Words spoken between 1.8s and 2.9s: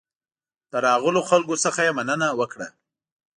یې مننه وکړه.